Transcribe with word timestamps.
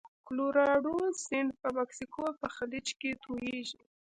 کلورادو 0.27 0.95
سیند 1.25 1.49
په 1.61 1.67
مکسیکو 1.77 2.23
په 2.39 2.47
خلیج 2.55 2.87
کې 2.99 3.09
تویږي. 3.23 3.79